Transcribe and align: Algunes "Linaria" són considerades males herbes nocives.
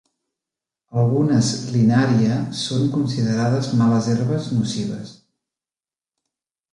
Algunes 1.01 1.49
"Linaria" 1.73 2.37
són 2.61 2.87
considerades 2.95 3.69
males 3.81 4.07
herbes 4.15 4.49
nocives. 4.55 5.13